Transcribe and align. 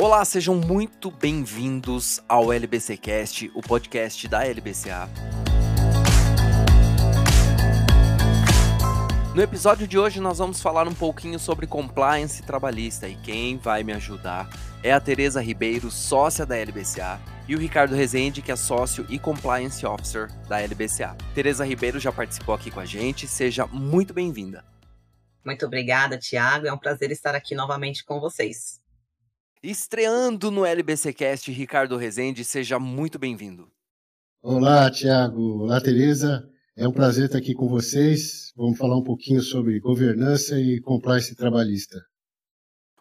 Olá, 0.00 0.24
sejam 0.24 0.54
muito 0.54 1.10
bem-vindos 1.10 2.22
ao 2.28 2.52
LBCcast, 2.52 3.50
o 3.52 3.60
podcast 3.60 4.28
da 4.28 4.44
LBCA. 4.44 5.10
No 9.34 9.42
episódio 9.42 9.88
de 9.88 9.98
hoje 9.98 10.20
nós 10.20 10.38
vamos 10.38 10.62
falar 10.62 10.86
um 10.86 10.94
pouquinho 10.94 11.36
sobre 11.36 11.66
compliance 11.66 12.44
trabalhista 12.44 13.08
e 13.08 13.16
quem 13.16 13.58
vai 13.58 13.82
me 13.82 13.92
ajudar 13.92 14.48
é 14.84 14.92
a 14.92 15.00
Tereza 15.00 15.42
Ribeiro, 15.42 15.90
sócia 15.90 16.46
da 16.46 16.56
LBCA, 16.56 17.20
e 17.48 17.56
o 17.56 17.58
Ricardo 17.58 17.96
Rezende, 17.96 18.40
que 18.40 18.52
é 18.52 18.56
sócio 18.56 19.04
e 19.08 19.18
compliance 19.18 19.84
officer 19.84 20.28
da 20.46 20.60
LBCA. 20.60 21.16
Tereza 21.34 21.64
Ribeiro 21.64 21.98
já 21.98 22.12
participou 22.12 22.54
aqui 22.54 22.70
com 22.70 22.78
a 22.78 22.86
gente, 22.86 23.26
seja 23.26 23.66
muito 23.66 24.14
bem-vinda. 24.14 24.64
Muito 25.44 25.66
obrigada, 25.66 26.16
Tiago. 26.16 26.68
É 26.68 26.72
um 26.72 26.78
prazer 26.78 27.10
estar 27.10 27.34
aqui 27.34 27.56
novamente 27.56 28.04
com 28.04 28.20
vocês. 28.20 28.77
Estreando 29.62 30.52
no 30.52 30.64
LBCcast, 30.64 31.50
Ricardo 31.50 31.96
Rezende, 31.96 32.44
seja 32.44 32.78
muito 32.78 33.18
bem-vindo. 33.18 33.68
Olá, 34.40 34.88
Tiago. 34.88 35.64
Olá, 35.64 35.80
Tereza. 35.80 36.48
É 36.76 36.86
um 36.86 36.92
prazer 36.92 37.24
estar 37.24 37.38
aqui 37.38 37.54
com 37.54 37.66
vocês. 37.66 38.52
Vamos 38.56 38.78
falar 38.78 38.96
um 38.96 39.02
pouquinho 39.02 39.40
sobre 39.40 39.80
governança 39.80 40.60
e 40.60 40.80
compliance 40.80 41.34
trabalhista. 41.34 41.98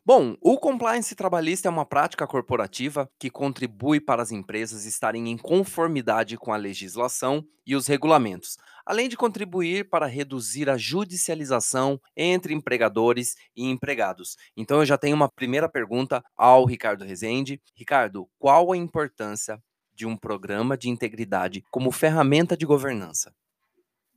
Bom, 0.07 0.37
o 0.39 0.57
compliance 0.57 1.13
trabalhista 1.15 1.67
é 1.67 1.69
uma 1.69 1.85
prática 1.85 2.25
corporativa 2.25 3.09
que 3.19 3.29
contribui 3.29 3.99
para 3.99 4.23
as 4.23 4.31
empresas 4.31 4.85
estarem 4.85 5.29
em 5.29 5.37
conformidade 5.37 6.37
com 6.37 6.53
a 6.53 6.55
legislação 6.55 7.43
e 7.65 7.75
os 7.75 7.87
regulamentos, 7.87 8.55
além 8.85 9.09
de 9.09 9.17
contribuir 9.17 9.89
para 9.89 10.05
reduzir 10.05 10.69
a 10.69 10.77
judicialização 10.77 11.99
entre 12.15 12.53
empregadores 12.53 13.35
e 13.53 13.65
empregados. 13.65 14.37
Então 14.55 14.77
eu 14.77 14.85
já 14.85 14.97
tenho 14.97 15.13
uma 15.13 15.27
primeira 15.27 15.67
pergunta 15.67 16.23
ao 16.37 16.63
Ricardo 16.63 17.03
Rezende. 17.03 17.61
Ricardo, 17.75 18.29
qual 18.39 18.71
a 18.71 18.77
importância 18.77 19.61
de 19.93 20.05
um 20.05 20.15
programa 20.15 20.77
de 20.77 20.87
integridade 20.87 21.65
como 21.69 21.91
ferramenta 21.91 22.55
de 22.55 22.65
governança? 22.65 23.33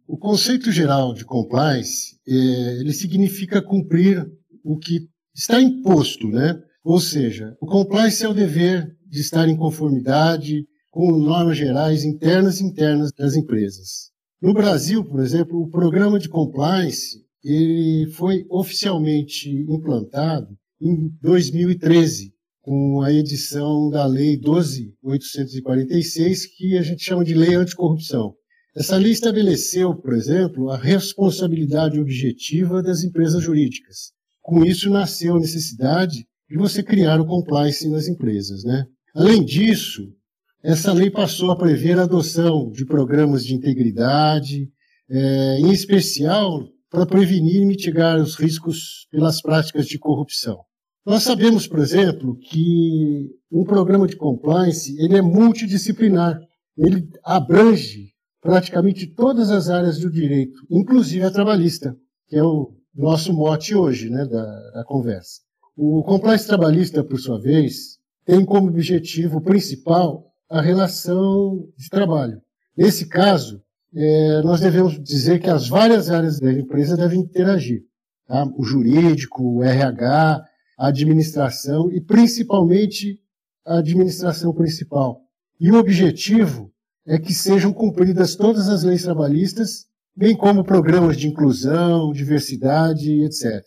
O 0.06 0.16
conceito 0.16 0.70
geral 0.70 1.12
de 1.12 1.24
compliance, 1.24 2.16
é, 2.28 2.32
ele 2.78 2.92
significa 2.92 3.60
cumprir 3.60 4.24
o 4.62 4.78
que 4.78 5.10
está 5.40 5.60
imposto, 5.60 6.28
né? 6.28 6.56
Ou 6.84 7.00
seja, 7.00 7.56
o 7.60 7.66
compliance 7.66 8.22
é 8.22 8.28
o 8.28 8.34
dever 8.34 8.94
de 9.08 9.20
estar 9.20 9.48
em 9.48 9.56
conformidade 9.56 10.66
com 10.90 11.10
normas 11.12 11.56
gerais 11.56 12.04
internas 12.04 12.60
e 12.60 12.64
internas 12.64 13.10
das 13.12 13.34
empresas. 13.34 14.10
No 14.40 14.52
Brasil, 14.52 15.02
por 15.02 15.20
exemplo, 15.20 15.58
o 15.58 15.70
programa 15.70 16.18
de 16.18 16.28
compliance 16.28 17.24
ele 17.42 18.10
foi 18.12 18.44
oficialmente 18.50 19.48
implantado 19.48 20.54
em 20.78 21.08
2013, 21.22 22.34
com 22.60 23.00
a 23.00 23.10
edição 23.10 23.88
da 23.88 24.04
Lei 24.04 24.38
12.846, 24.38 26.40
que 26.54 26.76
a 26.76 26.82
gente 26.82 27.02
chama 27.02 27.24
de 27.24 27.32
Lei 27.32 27.54
Anticorrupção. 27.54 28.34
Essa 28.76 28.98
lei 28.98 29.12
estabeleceu, 29.12 29.94
por 29.94 30.12
exemplo, 30.12 30.68
a 30.70 30.76
responsabilidade 30.76 31.98
objetiva 31.98 32.82
das 32.82 33.02
empresas 33.02 33.42
jurídicas, 33.42 34.12
com 34.50 34.64
isso 34.64 34.90
nasceu 34.90 35.36
a 35.36 35.40
necessidade 35.40 36.26
de 36.48 36.58
você 36.58 36.82
criar 36.82 37.20
o 37.20 37.26
compliance 37.26 37.88
nas 37.88 38.08
empresas. 38.08 38.64
Né? 38.64 38.84
Além 39.14 39.44
disso, 39.44 40.12
essa 40.60 40.92
lei 40.92 41.08
passou 41.08 41.52
a 41.52 41.56
prever 41.56 41.96
a 41.96 42.02
adoção 42.02 42.68
de 42.72 42.84
programas 42.84 43.46
de 43.46 43.54
integridade, 43.54 44.68
é, 45.08 45.60
em 45.60 45.70
especial 45.70 46.66
para 46.90 47.06
prevenir 47.06 47.62
e 47.62 47.64
mitigar 47.64 48.20
os 48.20 48.34
riscos 48.34 49.06
pelas 49.12 49.40
práticas 49.40 49.86
de 49.86 49.98
corrupção. 49.98 50.58
Nós 51.06 51.22
sabemos, 51.22 51.68
por 51.68 51.78
exemplo, 51.78 52.36
que 52.36 53.30
um 53.52 53.62
programa 53.62 54.08
de 54.08 54.16
compliance 54.16 55.00
ele 55.00 55.16
é 55.16 55.22
multidisciplinar. 55.22 56.40
Ele 56.76 57.08
abrange 57.24 58.10
praticamente 58.42 59.06
todas 59.06 59.50
as 59.50 59.70
áreas 59.70 60.00
do 60.00 60.10
direito, 60.10 60.58
inclusive 60.68 61.24
a 61.24 61.30
trabalhista, 61.30 61.96
que 62.26 62.36
é 62.36 62.42
o 62.42 62.79
nosso 62.94 63.32
mote 63.32 63.74
hoje, 63.74 64.10
né, 64.10 64.24
da, 64.26 64.70
da 64.70 64.84
conversa. 64.84 65.40
O 65.76 66.02
compliance 66.02 66.46
trabalhista, 66.46 67.02
por 67.02 67.18
sua 67.18 67.40
vez, 67.40 67.98
tem 68.24 68.44
como 68.44 68.68
objetivo 68.68 69.40
principal 69.40 70.30
a 70.48 70.60
relação 70.60 71.68
de 71.76 71.88
trabalho. 71.88 72.40
Nesse 72.76 73.06
caso, 73.06 73.62
é, 73.94 74.42
nós 74.42 74.60
devemos 74.60 75.02
dizer 75.02 75.40
que 75.40 75.50
as 75.50 75.68
várias 75.68 76.10
áreas 76.10 76.38
da 76.38 76.52
empresa 76.52 76.96
devem 76.96 77.20
interagir. 77.20 77.82
Tá? 78.26 78.44
O 78.56 78.62
jurídico, 78.62 79.42
o 79.42 79.62
RH, 79.62 80.44
a 80.78 80.86
administração 80.86 81.90
e 81.92 82.00
principalmente 82.00 83.20
a 83.66 83.78
administração 83.78 84.52
principal. 84.52 85.20
E 85.58 85.70
o 85.70 85.78
objetivo 85.78 86.72
é 87.06 87.18
que 87.18 87.34
sejam 87.34 87.72
cumpridas 87.72 88.36
todas 88.36 88.68
as 88.68 88.82
leis 88.82 89.02
trabalhistas 89.02 89.86
bem 90.20 90.36
como 90.36 90.62
programas 90.62 91.16
de 91.16 91.26
inclusão, 91.26 92.12
diversidade, 92.12 93.24
etc. 93.24 93.66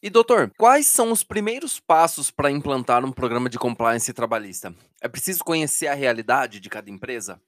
E 0.00 0.08
doutor, 0.08 0.52
quais 0.56 0.86
são 0.86 1.10
os 1.10 1.24
primeiros 1.24 1.80
passos 1.80 2.30
para 2.30 2.48
implantar 2.48 3.04
um 3.04 3.10
programa 3.10 3.50
de 3.50 3.58
compliance 3.58 4.12
trabalhista? 4.12 4.72
É 5.02 5.08
preciso 5.08 5.42
conhecer 5.42 5.88
a 5.88 5.94
realidade 5.94 6.60
de 6.60 6.68
cada 6.70 6.88
empresa? 6.88 7.40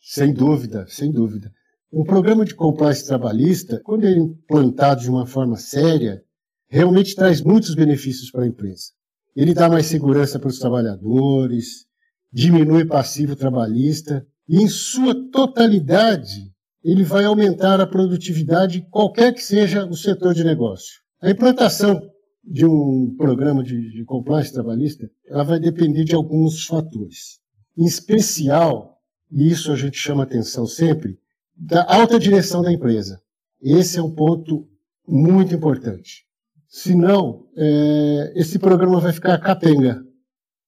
Sem 0.00 0.32
dúvida, 0.32 0.86
sem 0.88 1.12
dúvida. 1.12 1.52
Um 1.92 2.02
programa 2.02 2.46
de 2.46 2.54
compliance 2.54 3.06
trabalhista, 3.06 3.78
quando 3.84 4.06
é 4.06 4.10
implantado 4.10 5.02
de 5.02 5.10
uma 5.10 5.26
forma 5.26 5.58
séria, 5.58 6.24
realmente 6.66 7.14
traz 7.14 7.42
muitos 7.42 7.74
benefícios 7.74 8.30
para 8.30 8.44
a 8.44 8.48
empresa. 8.48 8.92
Ele 9.36 9.52
dá 9.52 9.68
mais 9.68 9.84
segurança 9.84 10.38
para 10.38 10.48
os 10.48 10.58
trabalhadores, 10.58 11.84
diminui 12.32 12.86
passivo 12.86 13.36
trabalhista 13.36 14.26
e, 14.48 14.62
em 14.62 14.66
sua 14.66 15.14
totalidade, 15.30 16.50
ele 16.82 17.04
vai 17.04 17.24
aumentar 17.24 17.80
a 17.80 17.86
produtividade, 17.86 18.86
qualquer 18.90 19.34
que 19.34 19.42
seja 19.42 19.86
o 19.86 19.96
setor 19.96 20.34
de 20.34 20.44
negócio. 20.44 21.00
A 21.20 21.30
implantação 21.30 22.00
de 22.42 22.64
um 22.64 23.14
programa 23.16 23.62
de, 23.62 23.90
de 23.92 24.04
compliance 24.04 24.52
trabalhista, 24.52 25.08
ela 25.28 25.44
vai 25.44 25.60
depender 25.60 26.04
de 26.04 26.14
alguns 26.14 26.64
fatores. 26.64 27.38
Em 27.76 27.84
especial, 27.84 28.98
e 29.30 29.50
isso 29.50 29.70
a 29.70 29.76
gente 29.76 29.98
chama 29.98 30.22
atenção 30.22 30.66
sempre, 30.66 31.18
da 31.54 31.84
alta 31.84 32.18
direção 32.18 32.62
da 32.62 32.72
empresa. 32.72 33.20
Esse 33.62 33.98
é 33.98 34.02
um 34.02 34.10
ponto 34.10 34.66
muito 35.06 35.54
importante. 35.54 36.24
Senão, 36.66 37.46
é, 37.56 38.32
esse 38.36 38.58
programa 38.58 39.00
vai 39.00 39.12
ficar 39.12 39.36
capenga. 39.38 40.02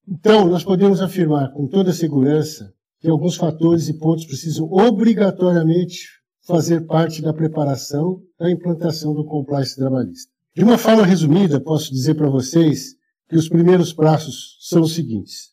Então, 0.07 0.47
nós 0.47 0.63
podemos 0.63 1.01
afirmar 1.01 1.53
com 1.53 1.67
toda 1.67 1.93
segurança 1.93 2.75
que 3.03 3.11
alguns 3.11 3.35
fatores 3.35 3.89
e 3.89 3.95
pontos 3.95 4.25
precisam 4.25 4.71
obrigatoriamente 4.71 6.07
fazer 6.47 6.87
parte 6.87 7.21
da 7.21 7.33
preparação 7.33 8.23
da 8.39 8.49
implantação 8.49 9.13
do 9.13 9.25
compliance 9.25 9.75
trabalhista. 9.75 10.31
De 10.55 10.63
uma 10.63 10.79
forma 10.79 11.05
resumida, 11.05 11.61
posso 11.61 11.93
dizer 11.93 12.15
para 12.15 12.31
vocês 12.31 12.95
que 13.29 13.37
os 13.37 13.49
primeiros 13.49 13.93
passos 13.93 14.57
são 14.61 14.83
os 14.83 14.95
seguintes: 14.95 15.51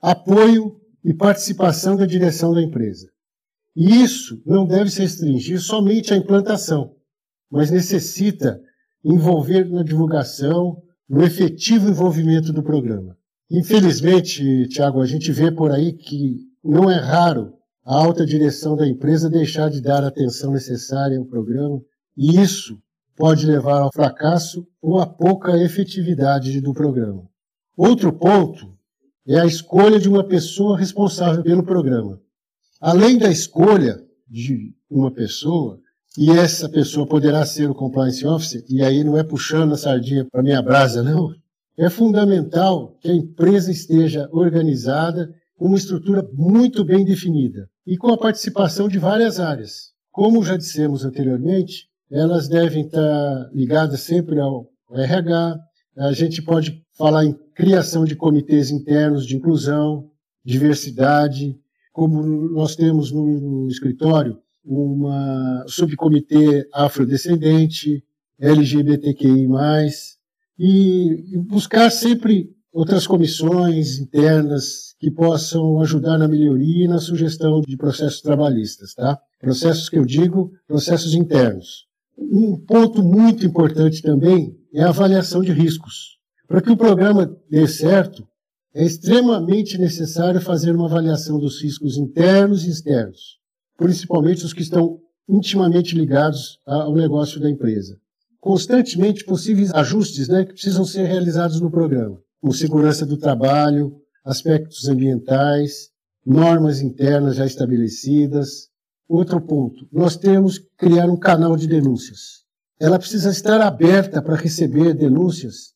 apoio 0.00 0.78
e 1.02 1.14
participação 1.14 1.96
da 1.96 2.04
direção 2.04 2.52
da 2.52 2.62
empresa. 2.62 3.08
E 3.74 4.02
isso 4.02 4.42
não 4.44 4.66
deve 4.66 4.90
se 4.90 5.00
restringir 5.00 5.60
somente 5.60 6.12
à 6.12 6.16
implantação, 6.18 6.94
mas 7.50 7.70
necessita 7.70 8.60
envolver 9.02 9.68
na 9.70 9.82
divulgação, 9.82 10.82
no 11.08 11.24
efetivo 11.24 11.88
envolvimento 11.88 12.52
do 12.52 12.62
programa. 12.62 13.16
Infelizmente, 13.50 14.66
Tiago, 14.68 15.00
a 15.00 15.06
gente 15.06 15.30
vê 15.30 15.50
por 15.50 15.70
aí 15.70 15.92
que 15.92 16.40
não 16.62 16.90
é 16.90 16.98
raro 16.98 17.52
a 17.84 17.94
alta 17.94 18.24
direção 18.24 18.74
da 18.74 18.88
empresa 18.88 19.28
deixar 19.28 19.68
de 19.68 19.80
dar 19.80 20.02
a 20.02 20.08
atenção 20.08 20.52
necessária 20.52 21.18
ao 21.18 21.26
programa, 21.26 21.80
e 22.16 22.40
isso 22.40 22.78
pode 23.16 23.46
levar 23.46 23.80
ao 23.80 23.92
fracasso 23.92 24.66
ou 24.80 24.98
a 24.98 25.06
pouca 25.06 25.56
efetividade 25.62 26.60
do 26.60 26.72
programa. 26.72 27.28
Outro 27.76 28.12
ponto 28.12 28.74
é 29.26 29.38
a 29.38 29.46
escolha 29.46 29.98
de 29.98 30.08
uma 30.08 30.24
pessoa 30.24 30.78
responsável 30.78 31.42
pelo 31.42 31.62
programa. 31.62 32.20
Além 32.80 33.18
da 33.18 33.30
escolha 33.30 34.02
de 34.28 34.74
uma 34.90 35.10
pessoa, 35.10 35.78
e 36.16 36.30
essa 36.30 36.68
pessoa 36.68 37.06
poderá 37.06 37.44
ser 37.44 37.68
o 37.68 37.74
compliance 37.74 38.24
officer, 38.26 38.64
e 38.68 38.82
aí 38.82 39.02
não 39.02 39.18
é 39.18 39.24
puxando 39.24 39.72
a 39.74 39.76
sardinha 39.76 40.24
para 40.24 40.42
minha 40.42 40.62
brasa, 40.62 41.02
não. 41.02 41.34
É 41.76 41.90
fundamental 41.90 42.96
que 43.00 43.10
a 43.10 43.14
empresa 43.14 43.72
esteja 43.72 44.28
organizada 44.32 45.34
uma 45.58 45.76
estrutura 45.76 46.28
muito 46.32 46.84
bem 46.84 47.04
definida 47.04 47.68
e 47.86 47.96
com 47.96 48.12
a 48.12 48.18
participação 48.18 48.88
de 48.88 48.98
várias 48.98 49.40
áreas. 49.40 49.92
Como 50.12 50.44
já 50.44 50.56
dissemos 50.56 51.04
anteriormente, 51.04 51.88
elas 52.10 52.48
devem 52.48 52.84
estar 52.86 53.50
ligadas 53.52 54.00
sempre 54.00 54.38
ao 54.38 54.68
RH. 54.92 55.58
A 55.98 56.12
gente 56.12 56.40
pode 56.42 56.80
falar 56.96 57.24
em 57.24 57.36
criação 57.54 58.04
de 58.04 58.14
comitês 58.14 58.70
internos 58.70 59.26
de 59.26 59.36
inclusão, 59.36 60.08
diversidade, 60.44 61.58
como 61.92 62.22
nós 62.22 62.76
temos 62.76 63.10
no 63.10 63.66
escritório 63.68 64.38
uma 64.64 65.64
subcomitê 65.66 66.68
afrodescendente, 66.72 68.02
LGBTQI+, 68.38 69.48
e 70.58 71.36
buscar 71.48 71.90
sempre 71.90 72.50
outras 72.72 73.06
comissões 73.06 73.98
internas 73.98 74.94
que 74.98 75.10
possam 75.10 75.80
ajudar 75.80 76.18
na 76.18 76.26
melhoria 76.26 76.86
e 76.86 76.88
na 76.88 76.98
sugestão 76.98 77.60
de 77.60 77.76
processos 77.76 78.20
trabalhistas, 78.20 78.94
tá? 78.94 79.18
Processos 79.40 79.88
que 79.88 79.96
eu 79.96 80.04
digo, 80.04 80.52
processos 80.66 81.14
internos. 81.14 81.86
Um 82.18 82.56
ponto 82.56 83.02
muito 83.02 83.46
importante 83.46 84.02
também 84.02 84.56
é 84.72 84.82
a 84.82 84.88
avaliação 84.88 85.42
de 85.42 85.52
riscos. 85.52 86.18
Para 86.48 86.60
que 86.60 86.70
o 86.70 86.76
programa 86.76 87.36
dê 87.48 87.66
certo, 87.66 88.26
é 88.74 88.84
extremamente 88.84 89.78
necessário 89.78 90.40
fazer 90.40 90.74
uma 90.74 90.86
avaliação 90.86 91.38
dos 91.38 91.62
riscos 91.62 91.96
internos 91.96 92.66
e 92.66 92.70
externos, 92.70 93.38
principalmente 93.76 94.44
os 94.44 94.52
que 94.52 94.62
estão 94.62 95.00
intimamente 95.28 95.96
ligados 95.96 96.58
ao 96.66 96.92
negócio 96.92 97.40
da 97.40 97.48
empresa. 97.48 97.98
Constantemente 98.44 99.24
possíveis 99.24 99.72
ajustes 99.72 100.28
né, 100.28 100.44
que 100.44 100.52
precisam 100.52 100.84
ser 100.84 101.06
realizados 101.06 101.62
no 101.62 101.70
programa, 101.70 102.20
como 102.38 102.52
segurança 102.52 103.06
do 103.06 103.16
trabalho, 103.16 103.96
aspectos 104.22 104.86
ambientais, 104.86 105.88
normas 106.26 106.82
internas 106.82 107.36
já 107.36 107.46
estabelecidas. 107.46 108.68
Outro 109.08 109.40
ponto, 109.40 109.88
nós 109.90 110.18
temos 110.18 110.58
que 110.58 110.66
criar 110.76 111.06
um 111.06 111.16
canal 111.16 111.56
de 111.56 111.66
denúncias. 111.66 112.44
Ela 112.78 112.98
precisa 112.98 113.30
estar 113.30 113.62
aberta 113.62 114.20
para 114.20 114.36
receber 114.36 114.92
denúncias 114.92 115.72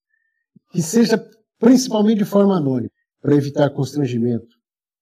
que 0.70 0.82
seja 0.82 1.26
principalmente 1.58 2.18
de 2.18 2.26
forma 2.26 2.58
anônima, 2.58 2.90
para 3.22 3.34
evitar 3.34 3.70
constrangimento. 3.70 4.58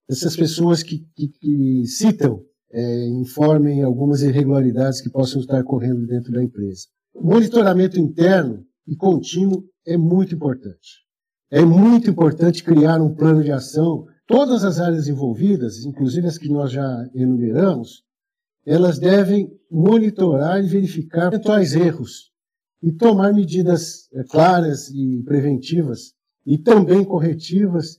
Essas 0.08 0.36
pessoas 0.36 0.84
que, 0.84 1.04
que, 1.16 1.26
que 1.26 1.84
citam 1.88 2.44
é, 2.70 3.08
informem 3.08 3.82
algumas 3.82 4.22
irregularidades 4.22 5.00
que 5.00 5.10
possam 5.10 5.40
estar 5.40 5.60
ocorrendo 5.62 6.06
dentro 6.06 6.30
da 6.30 6.44
empresa. 6.44 6.86
Monitoramento 7.20 7.98
interno 7.98 8.64
e 8.86 8.94
contínuo 8.94 9.64
é 9.86 9.96
muito 9.96 10.34
importante. 10.34 11.04
É 11.50 11.64
muito 11.64 12.10
importante 12.10 12.62
criar 12.62 13.00
um 13.00 13.14
plano 13.14 13.42
de 13.42 13.52
ação. 13.52 14.06
Todas 14.26 14.64
as 14.64 14.80
áreas 14.80 15.08
envolvidas, 15.08 15.84
inclusive 15.84 16.26
as 16.26 16.38
que 16.38 16.48
nós 16.48 16.72
já 16.72 17.08
enumeramos, 17.14 18.02
elas 18.66 18.98
devem 18.98 19.48
monitorar 19.70 20.62
e 20.62 20.66
verificar 20.66 21.32
eventuais 21.32 21.72
erros 21.74 22.32
e 22.82 22.92
tomar 22.92 23.32
medidas 23.32 24.08
é, 24.12 24.24
claras 24.24 24.88
e 24.90 25.22
preventivas 25.24 26.12
e 26.44 26.58
também 26.58 27.04
corretivas. 27.04 27.98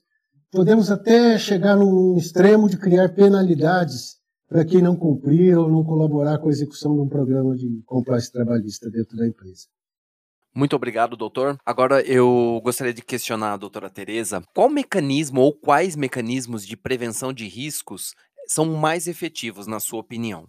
Podemos 0.51 0.91
até 0.91 1.37
chegar 1.37 1.75
num 1.77 2.17
extremo 2.17 2.69
de 2.69 2.77
criar 2.77 3.13
penalidades 3.13 4.17
para 4.47 4.65
quem 4.65 4.81
não 4.81 4.95
cumprir 4.95 5.57
ou 5.57 5.69
não 5.69 5.83
colaborar 5.83 6.39
com 6.39 6.47
a 6.47 6.51
execução 6.51 6.95
de 6.95 7.01
um 7.01 7.09
programa 7.09 7.55
de 7.55 7.81
compliance 7.85 8.31
trabalhista 8.31 8.89
dentro 8.89 9.17
da 9.17 9.27
empresa. 9.27 9.67
Muito 10.55 10.75
obrigado, 10.75 11.15
doutor. 11.15 11.57
Agora 11.63 12.01
eu 12.01 12.59
gostaria 12.63 12.93
de 12.93 13.03
questionar 13.03 13.53
a 13.53 13.57
doutora 13.57 13.89
Tereza. 13.89 14.41
Qual 14.55 14.69
mecanismo 14.69 15.41
ou 15.41 15.53
quais 15.53 15.95
mecanismos 15.95 16.65
de 16.65 16.75
prevenção 16.75 17.31
de 17.31 17.47
riscos 17.47 18.15
são 18.47 18.65
mais 18.73 19.05
efetivos, 19.07 19.67
na 19.67 19.79
sua 19.79 19.99
opinião? 19.99 20.47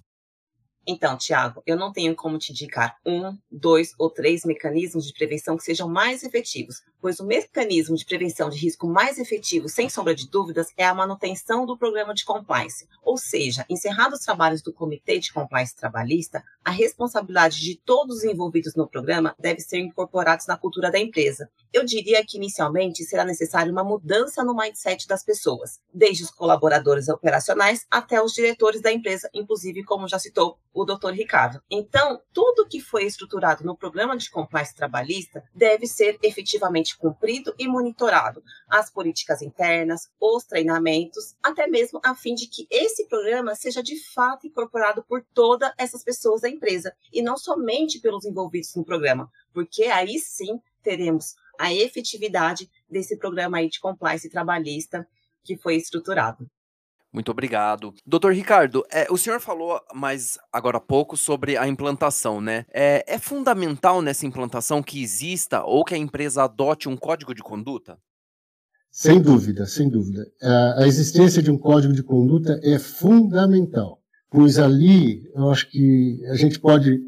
Então, 0.90 1.18
Tiago, 1.18 1.62
eu 1.66 1.76
não 1.76 1.92
tenho 1.92 2.16
como 2.16 2.38
te 2.38 2.50
indicar 2.50 2.96
um, 3.04 3.36
dois 3.50 3.92
ou 3.98 4.08
três 4.08 4.42
mecanismos 4.42 5.06
de 5.06 5.12
prevenção 5.12 5.54
que 5.54 5.62
sejam 5.62 5.86
mais 5.86 6.22
efetivos, 6.22 6.82
pois 6.98 7.20
o 7.20 7.26
mecanismo 7.26 7.94
de 7.94 8.06
prevenção 8.06 8.48
de 8.48 8.56
risco 8.56 8.86
mais 8.86 9.18
efetivo, 9.18 9.68
sem 9.68 9.90
sombra 9.90 10.14
de 10.14 10.26
dúvidas, 10.26 10.72
é 10.78 10.86
a 10.86 10.94
manutenção 10.94 11.66
do 11.66 11.76
programa 11.76 12.14
de 12.14 12.24
compliance. 12.24 12.88
Ou 13.02 13.18
seja, 13.18 13.66
encerrados 13.68 14.20
os 14.20 14.24
trabalhos 14.24 14.62
do 14.62 14.72
Comitê 14.72 15.18
de 15.18 15.30
Compliance 15.30 15.76
Trabalhista, 15.76 16.42
a 16.64 16.70
responsabilidade 16.70 17.60
de 17.60 17.76
todos 17.76 18.16
os 18.16 18.24
envolvidos 18.24 18.74
no 18.74 18.88
programa 18.88 19.34
deve 19.38 19.60
ser 19.60 19.80
incorporados 19.80 20.46
na 20.46 20.56
cultura 20.56 20.90
da 20.90 20.98
empresa. 20.98 21.50
Eu 21.72 21.84
diria 21.84 22.24
que 22.24 22.36
inicialmente 22.36 23.04
será 23.04 23.24
necessária 23.24 23.70
uma 23.70 23.84
mudança 23.84 24.42
no 24.42 24.54
mindset 24.54 25.06
das 25.06 25.22
pessoas, 25.22 25.80
desde 25.92 26.24
os 26.24 26.30
colaboradores 26.30 27.08
operacionais 27.08 27.86
até 27.90 28.22
os 28.22 28.32
diretores 28.32 28.80
da 28.80 28.92
empresa, 28.92 29.28
inclusive, 29.34 29.84
como 29.84 30.08
já 30.08 30.18
citou 30.18 30.58
o 30.72 30.84
Dr. 30.84 31.10
Ricardo. 31.10 31.60
Então, 31.70 32.20
tudo 32.32 32.66
que 32.66 32.80
foi 32.80 33.04
estruturado 33.04 33.64
no 33.64 33.76
programa 33.76 34.16
de 34.16 34.30
compliance 34.30 34.74
trabalhista 34.74 35.42
deve 35.54 35.86
ser 35.86 36.18
efetivamente 36.22 36.96
cumprido 36.96 37.54
e 37.58 37.66
monitorado. 37.66 38.42
As 38.68 38.90
políticas 38.90 39.42
internas, 39.42 40.08
os 40.20 40.44
treinamentos, 40.44 41.36
até 41.42 41.66
mesmo 41.66 42.00
a 42.04 42.14
fim 42.14 42.34
de 42.34 42.46
que 42.46 42.66
esse 42.70 43.06
programa 43.08 43.54
seja 43.54 43.82
de 43.82 43.96
fato 44.12 44.46
incorporado 44.46 45.02
por 45.02 45.24
todas 45.34 45.72
essas 45.76 46.02
pessoas 46.02 46.42
da 46.42 46.48
empresa 46.48 46.94
e 47.12 47.20
não 47.20 47.36
somente 47.36 48.00
pelos 48.00 48.24
envolvidos 48.24 48.74
no 48.74 48.84
programa, 48.84 49.30
porque 49.52 49.84
aí 49.84 50.18
sim 50.18 50.60
teremos 50.82 51.34
a 51.58 51.74
efetividade 51.74 52.70
desse 52.88 53.18
programa 53.18 53.58
aí 53.58 53.68
de 53.68 53.80
compliance 53.80 54.28
trabalhista 54.30 55.06
que 55.44 55.56
foi 55.56 55.76
estruturado. 55.76 56.48
Muito 57.12 57.30
obrigado. 57.30 57.94
Doutor 58.06 58.34
Ricardo, 58.34 58.84
é, 58.92 59.06
o 59.10 59.16
senhor 59.16 59.40
falou 59.40 59.80
mais 59.94 60.38
agora 60.52 60.76
há 60.76 60.80
pouco 60.80 61.16
sobre 61.16 61.56
a 61.56 61.66
implantação, 61.66 62.40
né? 62.40 62.66
É, 62.72 63.02
é 63.06 63.18
fundamental 63.18 64.02
nessa 64.02 64.26
implantação 64.26 64.82
que 64.82 65.02
exista 65.02 65.64
ou 65.64 65.84
que 65.84 65.94
a 65.94 65.98
empresa 65.98 66.44
adote 66.44 66.88
um 66.88 66.96
código 66.96 67.34
de 67.34 67.42
conduta? 67.42 67.98
Sem 68.90 69.20
dúvida, 69.20 69.66
sem 69.66 69.88
dúvida. 69.88 70.26
A, 70.42 70.82
a 70.82 70.86
existência 70.86 71.42
de 71.42 71.50
um 71.50 71.58
código 71.58 71.94
de 71.94 72.02
conduta 72.02 72.60
é 72.62 72.78
fundamental, 72.78 74.02
pois 74.30 74.58
ali 74.58 75.30
eu 75.34 75.50
acho 75.50 75.70
que 75.70 76.20
a 76.26 76.34
gente 76.34 76.58
pode 76.60 76.98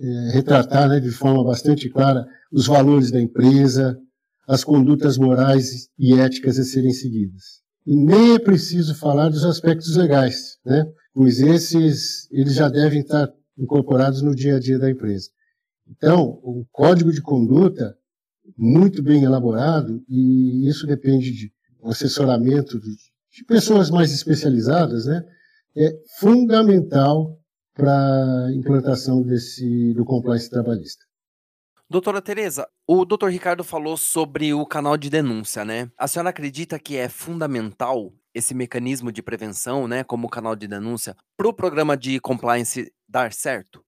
é, 0.00 0.30
retratar 0.32 0.88
né, 0.88 1.00
de 1.00 1.10
forma 1.10 1.44
bastante 1.44 1.88
clara 1.88 2.26
os 2.50 2.66
valores 2.66 3.10
da 3.10 3.20
empresa, 3.20 3.98
as 4.46 4.64
condutas 4.64 5.16
morais 5.16 5.88
e 5.98 6.14
éticas 6.14 6.58
a 6.58 6.64
serem 6.64 6.92
seguidas. 6.92 7.62
E 7.86 7.96
nem 7.96 8.34
é 8.34 8.38
preciso 8.38 8.94
falar 8.94 9.28
dos 9.28 9.44
aspectos 9.44 9.96
legais, 9.96 10.58
né? 10.64 10.84
pois 11.14 11.40
esses 11.40 12.30
eles 12.30 12.54
já 12.54 12.68
devem 12.68 13.00
estar 13.00 13.32
incorporados 13.58 14.22
no 14.22 14.34
dia 14.34 14.56
a 14.56 14.60
dia 14.60 14.78
da 14.78 14.90
empresa. 14.90 15.28
Então, 15.88 16.40
o 16.42 16.64
código 16.70 17.12
de 17.12 17.20
conduta, 17.20 17.96
muito 18.56 19.02
bem 19.02 19.24
elaborado, 19.24 20.02
e 20.08 20.68
isso 20.68 20.86
depende 20.86 21.32
de 21.32 21.52
um 21.82 21.90
assessoramento 21.90 22.80
de, 22.80 22.90
de 22.90 23.44
pessoas 23.46 23.90
mais 23.90 24.12
especializadas, 24.12 25.06
né? 25.06 25.24
é 25.76 25.92
fundamental 26.18 27.38
para 27.74 28.50
implantação 28.54 29.22
desse, 29.22 29.92
do 29.94 30.04
compliance 30.04 30.48
trabalhista. 30.48 31.04
Doutora 31.88 32.22
Tereza, 32.22 32.66
o 32.86 33.04
doutor 33.04 33.30
Ricardo 33.30 33.62
falou 33.62 33.96
sobre 33.96 34.54
o 34.54 34.64
canal 34.64 34.96
de 34.96 35.10
denúncia, 35.10 35.64
né? 35.64 35.90
A 35.98 36.08
senhora 36.08 36.30
acredita 36.30 36.78
que 36.78 36.96
é 36.96 37.08
fundamental 37.08 38.14
esse 38.34 38.54
mecanismo 38.54 39.12
de 39.12 39.22
prevenção, 39.22 39.86
né, 39.86 40.02
como 40.02 40.28
canal 40.28 40.56
de 40.56 40.66
denúncia, 40.66 41.14
para 41.36 41.48
o 41.48 41.52
programa 41.52 41.94
de 41.94 42.18
compliance 42.18 42.90
dar 43.06 43.30
certo? 43.32 43.84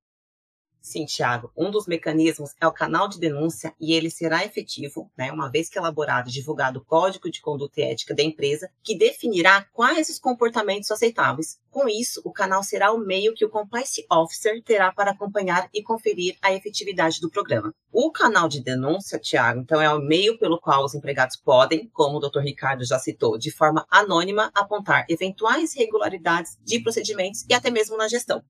Sim, 0.85 1.07
Tiago. 1.07 1.50
Um 1.57 1.71
dos 1.71 1.87
mecanismos 1.87 2.50
é 2.61 2.67
o 2.67 2.73
canal 2.73 3.09
de 3.09 3.19
denúncia 3.19 3.75
e 3.81 3.95
ele 3.95 4.11
será 4.11 4.45
efetivo, 4.45 5.11
né, 5.17 5.33
uma 5.33 5.50
vez 5.50 5.71
que 5.71 5.79
elaborado 5.79 6.29
e 6.29 6.33
divulgado 6.33 6.79
o 6.79 6.85
Código 6.85 7.31
de 7.31 7.41
Conduta 7.41 7.81
e 7.81 7.85
Ética 7.85 8.14
da 8.14 8.23
empresa, 8.23 8.71
que 8.83 8.95
definirá 8.95 9.67
quais 9.73 10.11
os 10.11 10.19
comportamentos 10.19 10.91
aceitáveis. 10.91 11.59
Com 11.71 11.88
isso, 11.88 12.21
o 12.23 12.31
canal 12.31 12.62
será 12.62 12.93
o 12.93 12.99
meio 12.99 13.33
que 13.33 13.47
o 13.47 13.49
Compliance 13.49 14.05
Officer 14.12 14.62
terá 14.62 14.93
para 14.93 15.12
acompanhar 15.12 15.71
e 15.73 15.83
conferir 15.83 16.37
a 16.43 16.53
efetividade 16.53 17.19
do 17.19 17.31
programa. 17.31 17.75
O 17.91 18.12
canal 18.12 18.47
de 18.47 18.62
denúncia, 18.62 19.19
Tiago, 19.19 19.61
então 19.61 19.81
é 19.81 19.88
o 19.88 20.03
meio 20.03 20.38
pelo 20.38 20.61
qual 20.61 20.85
os 20.85 20.95
empregados 20.95 21.37
podem, 21.37 21.88
como 21.95 22.19
o 22.19 22.21
Dr. 22.21 22.41
Ricardo 22.41 22.85
já 22.85 22.99
citou, 22.99 23.38
de 23.38 23.50
forma 23.50 23.87
anônima 23.91 24.50
apontar 24.55 25.07
eventuais 25.09 25.75
irregularidades 25.75 26.59
de 26.62 26.79
procedimentos 26.81 27.43
e 27.49 27.55
até 27.55 27.71
mesmo 27.71 27.97
na 27.97 28.07
gestão. 28.07 28.45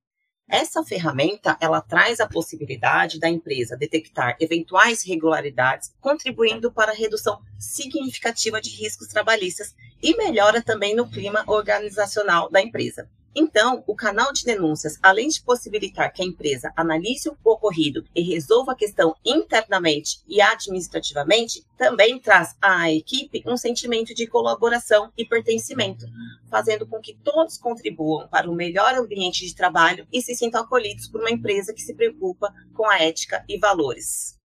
Essa 0.48 0.84
ferramenta, 0.84 1.56
ela 1.58 1.80
traz 1.80 2.20
a 2.20 2.28
possibilidade 2.28 3.18
da 3.18 3.28
empresa 3.28 3.76
detectar 3.76 4.36
eventuais 4.38 5.04
irregularidades, 5.04 5.94
contribuindo 6.00 6.70
para 6.70 6.92
a 6.92 6.94
redução 6.94 7.40
significativa 7.58 8.60
de 8.60 8.68
riscos 8.68 9.08
trabalhistas 9.08 9.74
e 10.02 10.14
melhora 10.16 10.62
também 10.62 10.94
no 10.94 11.08
clima 11.08 11.42
organizacional 11.46 12.50
da 12.50 12.60
empresa. 12.60 13.08
Então, 13.36 13.82
o 13.86 13.96
canal 13.96 14.32
de 14.32 14.44
denúncias, 14.44 14.98
além 15.02 15.28
de 15.28 15.42
possibilitar 15.42 16.12
que 16.12 16.22
a 16.22 16.24
empresa 16.24 16.72
analise 16.76 17.28
o 17.28 17.36
ocorrido 17.44 18.04
e 18.14 18.22
resolva 18.22 18.72
a 18.72 18.76
questão 18.76 19.16
internamente 19.24 20.20
e 20.28 20.40
administrativamente, 20.40 21.64
também 21.76 22.20
traz 22.20 22.54
à 22.62 22.90
equipe 22.92 23.42
um 23.44 23.56
sentimento 23.56 24.14
de 24.14 24.26
colaboração 24.28 25.12
e 25.18 25.24
pertencimento, 25.24 26.06
fazendo 26.48 26.86
com 26.86 27.00
que 27.00 27.18
todos 27.24 27.58
contribuam 27.58 28.28
para 28.28 28.48
um 28.48 28.54
melhor 28.54 28.94
ambiente 28.94 29.44
de 29.44 29.54
trabalho 29.54 30.06
e 30.12 30.22
se 30.22 30.34
sintam 30.34 30.62
acolhidos 30.62 31.08
por 31.08 31.20
uma 31.20 31.30
empresa 31.30 31.74
que 31.74 31.82
se 31.82 31.94
preocupa 31.94 32.54
com 32.72 32.88
a 32.88 32.98
ética 32.98 33.44
e 33.48 33.58
valores. 33.58 34.38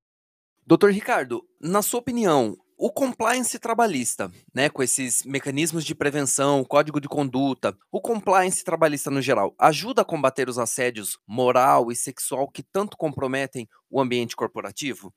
Doutor 0.65 0.91
Ricardo, 0.91 1.43
na 1.60 1.81
sua 1.81 2.00
opinião, 2.00 2.55
o 2.79 2.89
compliance 2.91 3.59
trabalhista, 3.59 4.31
né, 4.55 4.69
com 4.69 4.81
esses 4.81 5.24
mecanismos 5.25 5.83
de 5.83 5.93
prevenção, 5.93 6.63
código 6.63 7.01
de 7.01 7.09
conduta, 7.09 7.75
o 7.91 8.00
compliance 8.00 8.63
trabalhista 8.63 9.12
no 9.12 9.21
geral, 9.21 9.53
ajuda 9.59 10.01
a 10.01 10.05
combater 10.05 10.48
os 10.48 10.57
assédios 10.57 11.19
moral 11.27 11.91
e 11.91 11.95
sexual 11.95 12.50
que 12.50 12.63
tanto 12.63 12.95
comprometem 12.95 13.67
o 13.89 14.01
ambiente 14.01 14.36
corporativo? 14.36 15.13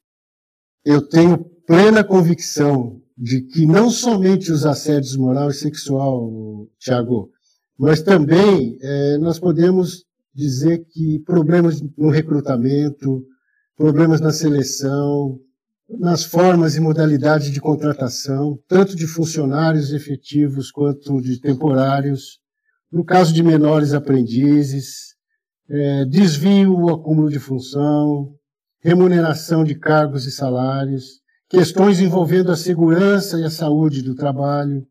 eu 0.85 1.01
tenho 1.01 1.39
plena 1.67 2.03
convicção 2.03 3.01
de 3.17 3.43
que 3.43 3.67
não 3.67 3.91
somente 3.91 4.51
os 4.51 4.67
assédios 4.67 5.17
moral 5.17 5.51
e 5.51 5.55
sexual, 5.55 6.69
Tiago, 6.79 7.31
mas 7.79 8.03
também 8.03 8.79
é, 8.81 9.19
nós 9.19 9.39
podemos 9.39 10.05
dizer 10.35 10.85
que 10.91 11.21
problemas 11.21 11.81
no 11.97 12.11
recrutamento, 12.11 13.25
problemas 13.77 14.21
na 14.21 14.33
seleção, 14.33 15.39
nas 15.99 16.25
formas 16.25 16.77
e 16.77 16.81
modalidades 16.81 17.51
de 17.51 17.61
contratação, 17.61 18.59
tanto 18.67 18.97
de 18.97 19.07
funcionários 19.07 19.93
efetivos 19.93 20.71
quanto 20.71 21.21
de 21.21 21.41
temporários, 21.41 22.41
no 22.91 23.05
caso 23.05 23.33
de 23.33 23.43
menores 23.43 23.93
aprendizes, 23.93 25.15
é, 25.69 26.05
desvio 26.05 26.75
ou 26.79 26.91
acúmulo 26.91 27.31
de 27.31 27.39
função, 27.39 28.35
remuneração 28.81 29.65
de 29.65 29.75
cargos 29.75 30.27
e 30.27 30.31
salários, 30.31 31.21
questões 31.49 32.01
envolvendo 32.01 32.51
a 32.51 32.57
segurança 32.57 33.39
e 33.39 33.45
a 33.45 33.51
saúde 33.51 34.03
do 34.03 34.15
trabalho, 34.15 34.87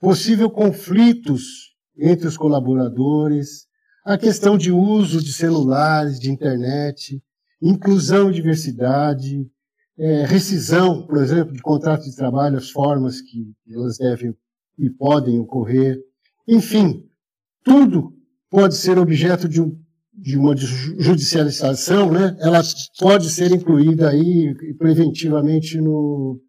possível 0.00 0.50
conflitos 0.50 1.74
entre 1.96 2.26
os 2.26 2.36
colaboradores, 2.36 3.66
a 4.04 4.18
questão 4.18 4.56
de 4.58 4.70
uso 4.70 5.22
de 5.22 5.32
celulares, 5.32 6.18
de 6.18 6.30
internet, 6.30 7.22
inclusão 7.60 8.30
e 8.30 8.34
diversidade, 8.34 9.48
é, 9.98 10.24
rescisão, 10.24 11.06
por 11.06 11.18
exemplo, 11.18 11.52
de 11.52 11.62
contrato 11.62 12.04
de 12.04 12.16
trabalho, 12.16 12.58
as 12.58 12.70
formas 12.70 13.20
que 13.20 13.52
elas 13.70 13.98
devem 13.98 14.34
e 14.78 14.90
podem 14.90 15.38
ocorrer. 15.38 15.98
Enfim, 16.48 17.04
tudo 17.62 18.12
pode 18.50 18.76
ser 18.76 18.98
objeto 18.98 19.48
de, 19.48 19.60
um, 19.60 19.78
de 20.12 20.36
uma 20.36 20.56
judicialização, 20.56 22.10
né? 22.10 22.36
ela 22.40 22.60
pode 22.98 23.30
ser 23.30 23.52
incluída 23.52 24.10
aí 24.10 24.54
preventivamente 24.76 25.80
no, 25.80 26.40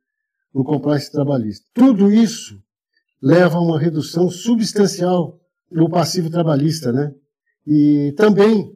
no 0.54 0.64
compliance 0.64 1.12
trabalhista. 1.12 1.66
Tudo 1.74 2.12
isso 2.12 2.60
leva 3.22 3.58
a 3.58 3.62
uma 3.62 3.80
redução 3.80 4.30
substancial 4.30 5.40
no 5.72 5.90
passivo 5.90 6.30
trabalhista, 6.30 6.92
né? 6.92 7.12
E 7.66 8.14
também 8.16 8.72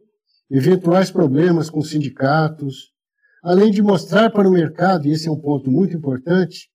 eventuais 0.49 1.11
problemas 1.11 1.69
com 1.69 1.81
sindicatos, 1.81 2.91
além 3.43 3.71
de 3.71 3.81
mostrar 3.81 4.29
para 4.31 4.47
o 4.47 4.51
mercado, 4.51 5.07
e 5.07 5.11
esse 5.11 5.27
é 5.27 5.31
um 5.31 5.39
ponto 5.39 5.71
muito 5.71 5.95
importante, 5.95 6.69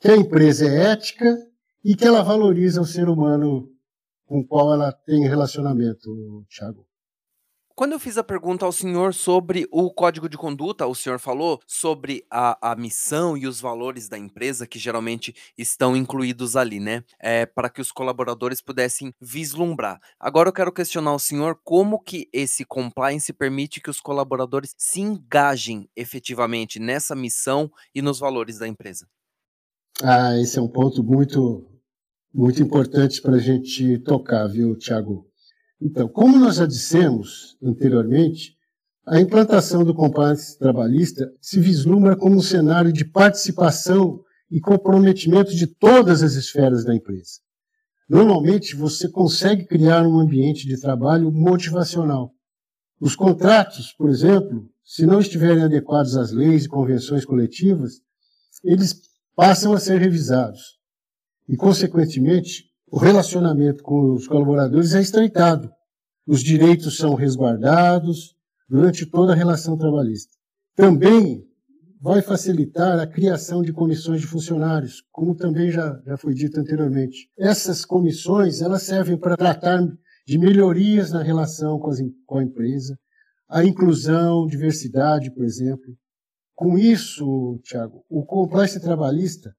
que 0.00 0.08
a 0.08 0.16
empresa 0.16 0.66
é 0.66 0.92
ética 0.92 1.36
e 1.84 1.94
que 1.94 2.04
ela 2.04 2.22
valoriza 2.22 2.80
o 2.80 2.86
ser 2.86 3.08
humano 3.08 3.68
com 4.26 4.40
o 4.40 4.46
qual 4.46 4.72
ela 4.72 4.92
tem 4.92 5.26
relacionamento, 5.28 6.44
Thiago. 6.50 6.84
Quando 7.76 7.92
eu 7.92 8.00
fiz 8.00 8.16
a 8.16 8.24
pergunta 8.24 8.64
ao 8.64 8.72
senhor 8.72 9.12
sobre 9.12 9.68
o 9.70 9.90
código 9.90 10.30
de 10.30 10.38
conduta, 10.38 10.86
o 10.86 10.94
senhor 10.94 11.20
falou 11.20 11.60
sobre 11.66 12.24
a, 12.30 12.72
a 12.72 12.74
missão 12.74 13.36
e 13.36 13.46
os 13.46 13.60
valores 13.60 14.08
da 14.08 14.16
empresa, 14.16 14.66
que 14.66 14.78
geralmente 14.78 15.34
estão 15.58 15.94
incluídos 15.94 16.56
ali, 16.56 16.80
né? 16.80 17.04
É, 17.20 17.44
para 17.44 17.68
que 17.68 17.82
os 17.82 17.92
colaboradores 17.92 18.62
pudessem 18.62 19.12
vislumbrar. 19.20 20.00
Agora 20.18 20.48
eu 20.48 20.54
quero 20.54 20.72
questionar 20.72 21.12
o 21.12 21.18
senhor 21.18 21.60
como 21.62 22.02
que 22.02 22.30
esse 22.32 22.64
compliance 22.64 23.30
permite 23.30 23.78
que 23.78 23.90
os 23.90 24.00
colaboradores 24.00 24.74
se 24.78 25.02
engajem 25.02 25.86
efetivamente 25.94 26.80
nessa 26.80 27.14
missão 27.14 27.70
e 27.94 28.00
nos 28.00 28.18
valores 28.18 28.58
da 28.58 28.66
empresa. 28.66 29.06
Ah, 30.02 30.34
esse 30.38 30.58
é 30.58 30.62
um 30.62 30.68
ponto 30.68 31.04
muito, 31.04 31.62
muito 32.32 32.62
importante 32.62 33.20
para 33.20 33.34
a 33.34 33.38
gente 33.38 33.98
tocar, 33.98 34.46
viu, 34.46 34.74
Tiago? 34.78 35.26
Então, 35.80 36.08
como 36.08 36.38
nós 36.38 36.56
já 36.56 36.66
dissemos 36.66 37.56
anteriormente, 37.62 38.56
a 39.06 39.20
implantação 39.20 39.84
do 39.84 39.94
compliance 39.94 40.58
trabalhista 40.58 41.30
se 41.40 41.60
vislumbra 41.60 42.16
como 42.16 42.36
um 42.36 42.42
cenário 42.42 42.92
de 42.92 43.04
participação 43.04 44.20
e 44.50 44.60
comprometimento 44.60 45.54
de 45.54 45.66
todas 45.66 46.22
as 46.22 46.34
esferas 46.34 46.84
da 46.84 46.94
empresa. 46.94 47.40
Normalmente, 48.08 48.74
você 48.74 49.08
consegue 49.08 49.66
criar 49.66 50.06
um 50.06 50.18
ambiente 50.18 50.66
de 50.66 50.80
trabalho 50.80 51.30
motivacional. 51.30 52.32
Os 53.00 53.14
contratos, 53.14 53.92
por 53.92 54.08
exemplo, 54.08 54.68
se 54.84 55.04
não 55.04 55.20
estiverem 55.20 55.64
adequados 55.64 56.16
às 56.16 56.30
leis 56.30 56.64
e 56.64 56.68
convenções 56.68 57.24
coletivas, 57.24 58.00
eles 58.64 59.02
passam 59.34 59.72
a 59.72 59.78
ser 59.78 60.00
revisados. 60.00 60.78
E, 61.48 61.56
consequentemente, 61.56 62.64
o 62.90 62.98
relacionamento 62.98 63.82
com 63.82 64.12
os 64.12 64.28
colaboradores 64.28 64.94
é 64.94 65.00
estreitado. 65.00 65.70
Os 66.26 66.40
direitos 66.40 66.96
são 66.96 67.14
resguardados 67.14 68.36
durante 68.68 69.06
toda 69.06 69.32
a 69.32 69.36
relação 69.36 69.76
trabalhista. 69.76 70.32
Também 70.74 71.44
vai 72.00 72.22
facilitar 72.22 72.98
a 73.00 73.06
criação 73.06 73.62
de 73.62 73.72
comissões 73.72 74.20
de 74.20 74.26
funcionários, 74.26 75.02
como 75.10 75.34
também 75.34 75.70
já, 75.70 76.00
já 76.06 76.16
foi 76.16 76.34
dito 76.34 76.60
anteriormente. 76.60 77.30
Essas 77.36 77.84
comissões 77.84 78.60
elas 78.60 78.82
servem 78.82 79.16
para 79.16 79.36
tratar 79.36 79.80
de 80.26 80.38
melhorias 80.38 81.10
na 81.10 81.22
relação 81.22 81.78
com, 81.78 81.90
as, 81.90 81.98
com 82.26 82.38
a 82.38 82.44
empresa, 82.44 82.98
a 83.48 83.64
inclusão, 83.64 84.46
diversidade, 84.46 85.30
por 85.30 85.44
exemplo. 85.44 85.96
Com 86.54 86.78
isso, 86.78 87.60
Tiago, 87.62 88.04
o 88.08 88.24
compliance 88.24 88.80
trabalhista 88.80 89.54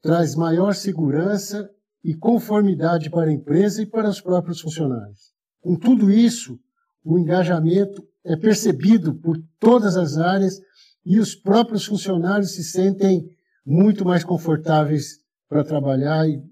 traz 0.00 0.34
maior 0.34 0.74
segurança 0.74 1.70
e 2.04 2.14
conformidade 2.14 3.10
para 3.10 3.30
a 3.30 3.32
empresa 3.32 3.82
e 3.82 3.86
para 3.86 4.08
os 4.08 4.20
próprios 4.20 4.60
funcionários. 4.60 5.32
Com 5.60 5.76
tudo 5.76 6.10
isso, 6.10 6.58
o 7.04 7.18
engajamento 7.18 8.06
é 8.24 8.36
percebido 8.36 9.14
por 9.14 9.36
todas 9.58 9.96
as 9.96 10.16
áreas 10.18 10.60
e 11.04 11.18
os 11.18 11.34
próprios 11.34 11.84
funcionários 11.84 12.54
se 12.54 12.64
sentem 12.64 13.28
muito 13.64 14.04
mais 14.04 14.24
confortáveis 14.24 15.20
para 15.48 15.64
trabalhar 15.64 16.26
e, 16.28 16.42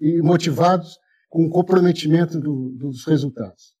e, 0.00 0.22
motivados 0.22 0.98
com 1.28 1.46
o 1.46 1.50
comprometimento 1.50 2.40
do, 2.40 2.70
dos 2.70 3.06
resultados. 3.06 3.74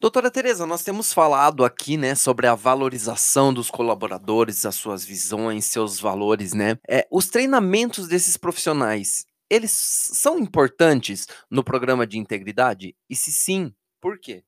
Doutora 0.00 0.30
Tereza, 0.30 0.66
nós 0.66 0.82
temos 0.82 1.12
falado 1.12 1.64
aqui, 1.64 1.96
né, 1.96 2.14
sobre 2.14 2.46
a 2.46 2.54
valorização 2.54 3.54
dos 3.54 3.70
colaboradores, 3.70 4.66
as 4.66 4.74
suas 4.74 5.04
visões, 5.04 5.64
seus 5.64 5.98
valores, 5.98 6.52
né? 6.52 6.76
É, 6.86 7.06
os 7.10 7.28
treinamentos 7.28 8.06
desses 8.06 8.36
profissionais, 8.36 9.24
eles 9.54 9.70
são 9.70 10.38
importantes 10.38 11.26
no 11.48 11.62
programa 11.62 12.06
de 12.06 12.18
integridade? 12.18 12.96
E 13.08 13.14
se 13.14 13.32
sim, 13.32 13.72
por 14.00 14.18
quê? 14.18 14.42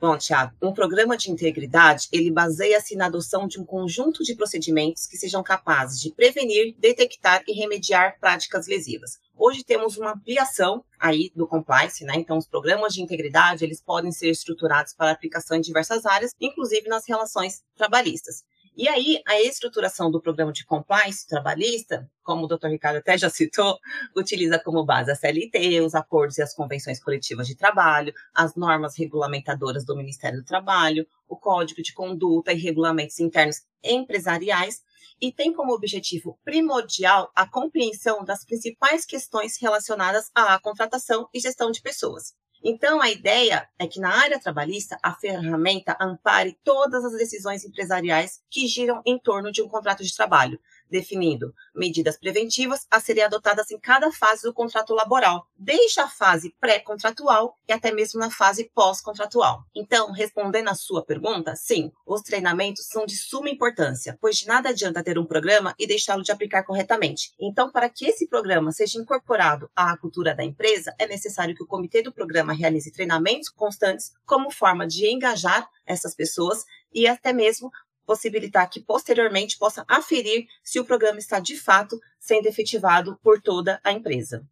Bom, 0.00 0.16
Tiago, 0.16 0.54
um 0.62 0.72
programa 0.72 1.16
de 1.16 1.28
integridade, 1.28 2.06
ele 2.12 2.30
baseia-se 2.30 2.94
na 2.94 3.06
adoção 3.06 3.48
de 3.48 3.60
um 3.60 3.64
conjunto 3.64 4.22
de 4.22 4.36
procedimentos 4.36 5.06
que 5.06 5.16
sejam 5.16 5.42
capazes 5.42 6.00
de 6.00 6.12
prevenir, 6.14 6.76
detectar 6.78 7.42
e 7.48 7.52
remediar 7.52 8.16
práticas 8.20 8.68
lesivas. 8.68 9.18
Hoje 9.36 9.64
temos 9.64 9.96
uma 9.96 10.12
ampliação 10.12 10.84
aí 11.00 11.32
do 11.34 11.48
compliance, 11.48 12.04
né? 12.04 12.14
Então, 12.16 12.38
os 12.38 12.46
programas 12.46 12.94
de 12.94 13.02
integridade, 13.02 13.64
eles 13.64 13.80
podem 13.80 14.12
ser 14.12 14.30
estruturados 14.30 14.94
para 14.94 15.10
aplicação 15.10 15.56
em 15.56 15.60
diversas 15.60 16.06
áreas, 16.06 16.32
inclusive 16.40 16.88
nas 16.88 17.08
relações 17.08 17.62
trabalhistas. 17.76 18.44
E 18.80 18.88
aí, 18.88 19.20
a 19.26 19.40
estruturação 19.40 20.08
do 20.08 20.20
programa 20.20 20.52
de 20.52 20.64
compliance 20.64 21.26
trabalhista, 21.26 22.08
como 22.22 22.44
o 22.44 22.46
Dr. 22.46 22.68
Ricardo 22.68 22.98
até 22.98 23.18
já 23.18 23.28
citou, 23.28 23.76
utiliza 24.16 24.56
como 24.56 24.84
base 24.84 25.10
a 25.10 25.16
CLT, 25.16 25.80
os 25.80 25.96
acordos 25.96 26.38
e 26.38 26.42
as 26.42 26.54
convenções 26.54 27.02
coletivas 27.02 27.48
de 27.48 27.56
trabalho, 27.56 28.14
as 28.32 28.54
normas 28.54 28.96
regulamentadoras 28.96 29.84
do 29.84 29.96
Ministério 29.96 30.38
do 30.38 30.44
Trabalho, 30.44 31.04
o 31.28 31.36
Código 31.36 31.82
de 31.82 31.92
Conduta 31.92 32.52
e 32.52 32.60
regulamentos 32.60 33.18
internos 33.18 33.62
empresariais, 33.82 34.80
e 35.20 35.32
tem 35.32 35.52
como 35.52 35.74
objetivo 35.74 36.38
primordial 36.44 37.32
a 37.34 37.50
compreensão 37.50 38.24
das 38.24 38.44
principais 38.44 39.04
questões 39.04 39.60
relacionadas 39.60 40.30
à 40.32 40.56
contratação 40.60 41.28
e 41.34 41.40
gestão 41.40 41.72
de 41.72 41.82
pessoas. 41.82 42.32
Então, 42.62 43.00
a 43.00 43.10
ideia 43.10 43.68
é 43.78 43.86
que 43.86 44.00
na 44.00 44.10
área 44.10 44.40
trabalhista, 44.40 44.98
a 45.02 45.14
ferramenta 45.14 45.96
ampare 46.00 46.58
todas 46.64 47.04
as 47.04 47.12
decisões 47.12 47.64
empresariais 47.64 48.42
que 48.50 48.66
giram 48.66 49.00
em 49.06 49.18
torno 49.18 49.52
de 49.52 49.62
um 49.62 49.68
contrato 49.68 50.02
de 50.02 50.14
trabalho, 50.14 50.60
definindo 50.90 51.54
medidas 51.74 52.18
preventivas 52.18 52.86
a 52.90 53.00
serem 53.00 53.24
adotadas 53.24 53.70
em 53.70 53.78
cada 53.78 54.10
fase 54.12 54.42
do 54.42 54.52
contrato 54.52 54.94
laboral, 54.94 55.46
desde 55.56 56.00
a 56.00 56.08
fase 56.08 56.54
pré-contratual 56.60 57.56
e 57.68 57.72
até 57.72 57.92
mesmo 57.92 58.20
na 58.20 58.30
fase 58.30 58.70
pós-contratual. 58.74 59.64
Então, 59.74 60.12
respondendo 60.12 60.68
à 60.68 60.74
sua 60.74 61.04
pergunta, 61.04 61.54
sim, 61.56 61.90
os 62.06 62.22
treinamentos 62.22 62.86
são 62.86 63.06
de 63.06 63.16
suma 63.16 63.50
importância, 63.50 64.16
pois 64.20 64.36
de 64.36 64.46
nada 64.46 64.70
adianta 64.70 65.02
ter 65.02 65.18
um 65.18 65.26
programa 65.26 65.74
e 65.78 65.86
deixá-lo 65.86 66.22
de 66.22 66.32
aplicar 66.32 66.62
corretamente. 66.64 67.32
Então, 67.40 67.70
para 67.70 67.88
que 67.88 68.06
esse 68.06 68.28
programa 68.28 68.72
seja 68.72 68.98
incorporado 68.98 69.70
à 69.74 69.96
cultura 69.96 70.34
da 70.34 70.44
empresa, 70.44 70.94
é 70.98 71.06
necessário 71.06 71.54
que 71.54 71.62
o 71.62 71.66
comitê 71.66 72.02
do 72.02 72.12
programa 72.12 72.52
realize 72.52 72.90
treinamentos 72.92 73.48
constantes 73.48 74.12
como 74.24 74.50
forma 74.50 74.86
de 74.86 75.06
engajar 75.06 75.68
essas 75.86 76.14
pessoas 76.14 76.64
e 76.92 77.06
até 77.06 77.32
mesmo 77.32 77.70
possibilitar 78.08 78.70
que 78.70 78.80
posteriormente 78.80 79.58
possa 79.58 79.84
aferir 79.86 80.46
se 80.64 80.80
o 80.80 80.84
programa 80.84 81.18
está 81.18 81.38
de 81.38 81.58
fato 81.58 82.00
sendo 82.18 82.46
efetivado 82.46 83.18
por 83.22 83.38
toda 83.42 83.78
a 83.84 83.92
empresa. 83.92 84.48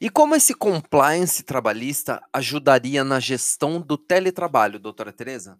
E 0.00 0.10
como 0.10 0.34
esse 0.34 0.52
compliance 0.52 1.44
trabalhista 1.44 2.20
ajudaria 2.32 3.04
na 3.04 3.20
gestão 3.20 3.80
do 3.80 3.96
teletrabalho, 3.96 4.80
doutora 4.80 5.12
Tereza? 5.12 5.56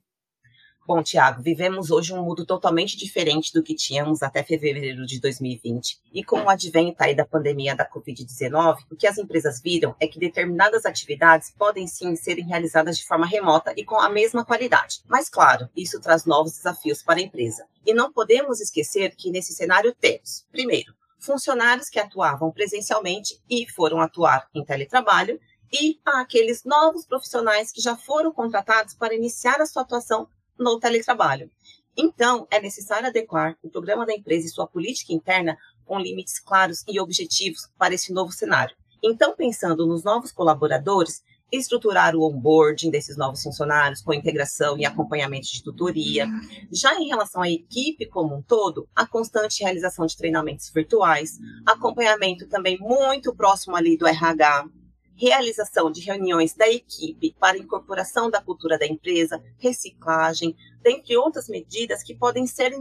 Bom, 0.86 1.02
Tiago, 1.02 1.42
vivemos 1.42 1.90
hoje 1.90 2.14
um 2.14 2.22
mundo 2.22 2.46
totalmente 2.46 2.96
diferente 2.96 3.52
do 3.52 3.60
que 3.60 3.74
tínhamos 3.74 4.22
até 4.22 4.44
fevereiro 4.44 5.04
de 5.04 5.20
2020. 5.20 6.00
E 6.12 6.22
com 6.22 6.42
o 6.42 6.48
advento 6.48 7.02
aí 7.02 7.12
da 7.12 7.26
pandemia 7.26 7.74
da 7.74 7.84
Covid-19, 7.84 8.84
o 8.88 8.94
que 8.94 9.08
as 9.08 9.18
empresas 9.18 9.60
viram 9.60 9.96
é 9.98 10.06
que 10.06 10.20
determinadas 10.20 10.86
atividades 10.86 11.52
podem 11.58 11.88
sim 11.88 12.14
serem 12.14 12.46
realizadas 12.46 12.96
de 12.96 13.04
forma 13.04 13.26
remota 13.26 13.74
e 13.76 13.84
com 13.84 13.98
a 13.98 14.08
mesma 14.08 14.44
qualidade. 14.44 15.02
Mas, 15.08 15.28
claro, 15.28 15.68
isso 15.76 16.00
traz 16.00 16.24
novos 16.24 16.52
desafios 16.52 17.02
para 17.02 17.18
a 17.18 17.22
empresa. 17.22 17.66
E 17.84 17.92
não 17.92 18.12
podemos 18.12 18.60
esquecer 18.60 19.16
que 19.16 19.32
nesse 19.32 19.54
cenário 19.54 19.92
temos, 19.92 20.46
primeiro, 20.52 20.94
funcionários 21.18 21.88
que 21.88 21.98
atuavam 21.98 22.52
presencialmente 22.52 23.42
e 23.50 23.68
foram 23.68 24.00
atuar 24.00 24.48
em 24.54 24.64
teletrabalho, 24.64 25.40
e 25.72 25.98
aqueles 26.04 26.62
novos 26.62 27.04
profissionais 27.04 27.72
que 27.72 27.80
já 27.80 27.96
foram 27.96 28.32
contratados 28.32 28.94
para 28.94 29.16
iniciar 29.16 29.60
a 29.60 29.66
sua 29.66 29.82
atuação 29.82 30.28
no 30.58 30.78
teletrabalho. 30.78 31.50
Então, 31.96 32.46
é 32.50 32.60
necessário 32.60 33.08
adequar 33.08 33.56
o 33.62 33.70
programa 33.70 34.04
da 34.04 34.12
empresa 34.12 34.46
e 34.46 34.50
sua 34.50 34.66
política 34.66 35.12
interna 35.12 35.56
com 35.84 35.98
limites 35.98 36.38
claros 36.38 36.84
e 36.86 37.00
objetivos 37.00 37.68
para 37.78 37.94
esse 37.94 38.12
novo 38.12 38.32
cenário. 38.32 38.76
Então, 39.02 39.34
pensando 39.34 39.86
nos 39.86 40.04
novos 40.04 40.32
colaboradores, 40.32 41.22
estruturar 41.50 42.14
o 42.16 42.22
onboarding 42.22 42.90
desses 42.90 43.16
novos 43.16 43.42
funcionários 43.42 44.02
com 44.02 44.12
integração 44.12 44.76
e 44.76 44.84
acompanhamento 44.84 45.46
de 45.46 45.62
tutoria. 45.62 46.26
Já 46.72 46.94
em 47.00 47.06
relação 47.06 47.40
à 47.40 47.48
equipe 47.48 48.06
como 48.06 48.34
um 48.34 48.42
todo, 48.42 48.88
a 48.94 49.06
constante 49.06 49.62
realização 49.62 50.06
de 50.06 50.16
treinamentos 50.16 50.70
virtuais, 50.70 51.38
acompanhamento 51.64 52.48
também 52.48 52.78
muito 52.78 53.34
próximo 53.34 53.76
ali 53.76 53.96
do 53.96 54.06
RH, 54.06 54.68
realização 55.16 55.90
de 55.90 56.02
reuniões 56.02 56.54
da 56.54 56.68
equipe 56.68 57.34
para 57.40 57.58
incorporação 57.58 58.30
da 58.30 58.40
cultura 58.40 58.78
da 58.78 58.86
empresa, 58.86 59.42
reciclagem, 59.58 60.54
dentre 60.82 61.16
outras 61.16 61.48
medidas 61.48 62.02
que 62.02 62.14
podem 62.14 62.46
ser 62.46 62.72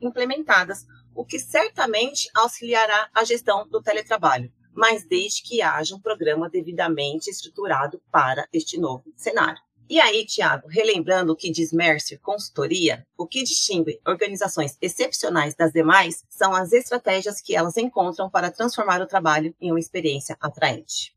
implementadas, 0.00 0.86
o 1.14 1.24
que 1.24 1.38
certamente 1.38 2.30
auxiliará 2.34 3.10
a 3.12 3.24
gestão 3.24 3.68
do 3.68 3.82
teletrabalho, 3.82 4.52
mas 4.72 5.04
desde 5.04 5.42
que 5.42 5.60
haja 5.60 5.94
um 5.94 6.00
programa 6.00 6.48
devidamente 6.48 7.28
estruturado 7.28 8.00
para 8.10 8.48
este 8.52 8.78
novo 8.78 9.04
cenário. 9.16 9.60
E 9.88 9.98
aí, 9.98 10.24
Tiago, 10.24 10.68
relembrando 10.68 11.32
o 11.32 11.36
que 11.36 11.50
diz 11.50 11.72
Mercer 11.72 12.20
Consultoria, 12.20 13.04
o 13.18 13.26
que 13.26 13.42
distingue 13.42 14.00
organizações 14.06 14.78
excepcionais 14.80 15.56
das 15.56 15.72
demais 15.72 16.24
são 16.28 16.54
as 16.54 16.72
estratégias 16.72 17.40
que 17.40 17.56
elas 17.56 17.76
encontram 17.76 18.30
para 18.30 18.52
transformar 18.52 19.02
o 19.02 19.06
trabalho 19.06 19.52
em 19.60 19.72
uma 19.72 19.80
experiência 19.80 20.36
atraente. 20.40 21.12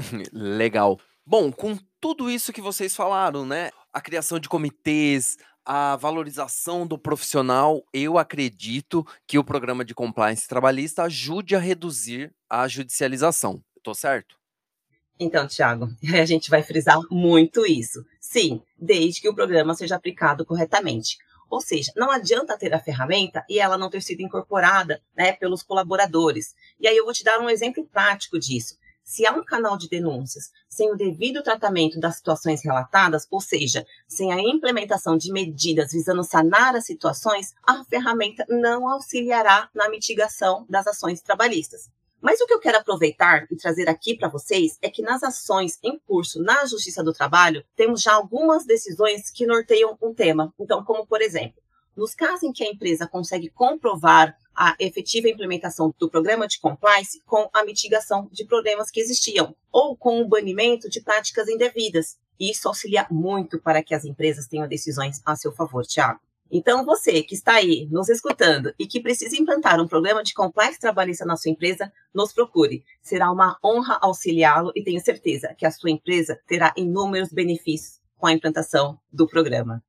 Legal. 0.32 0.98
Bom, 1.24 1.52
com 1.52 1.78
tudo 2.00 2.30
isso 2.30 2.52
que 2.52 2.60
vocês 2.60 2.94
falaram, 2.94 3.44
né? 3.44 3.70
A 3.92 4.00
criação 4.00 4.38
de 4.38 4.48
comitês, 4.48 5.36
a 5.64 5.96
valorização 5.96 6.86
do 6.86 6.98
profissional, 6.98 7.84
eu 7.92 8.18
acredito 8.18 9.06
que 9.26 9.38
o 9.38 9.44
programa 9.44 9.84
de 9.84 9.94
compliance 9.94 10.48
trabalhista 10.48 11.04
ajude 11.04 11.54
a 11.54 11.58
reduzir 11.58 12.32
a 12.48 12.66
judicialização. 12.66 13.62
Estou 13.76 13.94
certo? 13.94 14.36
Então, 15.18 15.46
Tiago, 15.46 15.88
a 16.20 16.24
gente 16.24 16.50
vai 16.50 16.62
frisar 16.62 16.98
muito 17.10 17.66
isso. 17.66 18.04
Sim, 18.20 18.62
desde 18.78 19.20
que 19.20 19.28
o 19.28 19.34
programa 19.34 19.74
seja 19.74 19.96
aplicado 19.96 20.44
corretamente. 20.44 21.18
Ou 21.50 21.60
seja, 21.60 21.92
não 21.96 22.12
adianta 22.12 22.56
ter 22.56 22.72
a 22.72 22.80
ferramenta 22.80 23.44
e 23.48 23.58
ela 23.58 23.76
não 23.76 23.90
ter 23.90 24.00
sido 24.02 24.22
incorporada 24.22 25.02
né, 25.16 25.32
pelos 25.32 25.64
colaboradores. 25.64 26.54
E 26.78 26.86
aí 26.86 26.96
eu 26.96 27.04
vou 27.04 27.12
te 27.12 27.24
dar 27.24 27.40
um 27.40 27.50
exemplo 27.50 27.84
prático 27.86 28.38
disso 28.38 28.79
se 29.10 29.26
há 29.26 29.32
um 29.32 29.44
canal 29.44 29.76
de 29.76 29.88
denúncias 29.88 30.52
sem 30.68 30.88
o 30.88 30.94
devido 30.94 31.42
tratamento 31.42 31.98
das 31.98 32.18
situações 32.18 32.62
relatadas, 32.62 33.26
ou 33.28 33.40
seja, 33.40 33.84
sem 34.06 34.32
a 34.32 34.40
implementação 34.40 35.16
de 35.16 35.32
medidas 35.32 35.90
visando 35.90 36.22
sanar 36.22 36.76
as 36.76 36.86
situações, 36.86 37.52
a 37.66 37.82
ferramenta 37.82 38.46
não 38.48 38.88
auxiliará 38.88 39.68
na 39.74 39.88
mitigação 39.88 40.64
das 40.70 40.86
ações 40.86 41.20
trabalhistas. 41.20 41.90
Mas 42.20 42.40
o 42.40 42.46
que 42.46 42.54
eu 42.54 42.60
quero 42.60 42.78
aproveitar 42.78 43.48
e 43.50 43.56
trazer 43.56 43.88
aqui 43.88 44.16
para 44.16 44.28
vocês 44.28 44.78
é 44.80 44.88
que 44.88 45.02
nas 45.02 45.24
ações 45.24 45.76
em 45.82 45.98
curso 45.98 46.40
na 46.40 46.64
Justiça 46.64 47.02
do 47.02 47.12
Trabalho, 47.12 47.64
temos 47.74 48.02
já 48.02 48.12
algumas 48.12 48.64
decisões 48.64 49.28
que 49.28 49.44
norteiam 49.44 49.98
um 50.00 50.14
tema. 50.14 50.54
Então, 50.56 50.84
como 50.84 51.04
por 51.04 51.20
exemplo, 51.20 51.60
nos 51.96 52.14
casos 52.14 52.42
em 52.42 52.52
que 52.52 52.64
a 52.64 52.68
empresa 52.68 53.06
consegue 53.06 53.50
comprovar 53.50 54.36
a 54.54 54.74
efetiva 54.78 55.28
implementação 55.28 55.94
do 55.98 56.10
programa 56.10 56.46
de 56.46 56.60
compliance 56.60 57.22
com 57.24 57.48
a 57.52 57.64
mitigação 57.64 58.28
de 58.30 58.44
problemas 58.44 58.90
que 58.90 59.00
existiam, 59.00 59.54
ou 59.72 59.96
com 59.96 60.20
o 60.20 60.28
banimento 60.28 60.88
de 60.88 61.00
práticas 61.00 61.48
indevidas. 61.48 62.18
Isso 62.38 62.68
auxilia 62.68 63.06
muito 63.10 63.58
para 63.60 63.82
que 63.82 63.94
as 63.94 64.04
empresas 64.04 64.46
tenham 64.46 64.68
decisões 64.68 65.20
a 65.24 65.36
seu 65.36 65.52
favor, 65.52 65.84
Tiago. 65.86 66.20
Então, 66.50 66.84
você 66.84 67.22
que 67.22 67.34
está 67.34 67.54
aí 67.54 67.86
nos 67.92 68.08
escutando 68.08 68.74
e 68.76 68.86
que 68.86 69.00
precisa 69.00 69.36
implantar 69.36 69.80
um 69.80 69.86
programa 69.86 70.22
de 70.22 70.34
compliance 70.34 70.80
trabalhista 70.80 71.24
na 71.24 71.36
sua 71.36 71.52
empresa, 71.52 71.92
nos 72.12 72.32
procure. 72.32 72.84
Será 73.00 73.30
uma 73.30 73.56
honra 73.64 73.98
auxiliá-lo 74.02 74.72
e 74.74 74.82
tenho 74.82 75.00
certeza 75.00 75.54
que 75.56 75.64
a 75.64 75.70
sua 75.70 75.90
empresa 75.90 76.40
terá 76.48 76.74
inúmeros 76.76 77.32
benefícios 77.32 78.00
com 78.18 78.26
a 78.26 78.32
implantação 78.32 78.98
do 79.12 79.28
programa. 79.28 79.82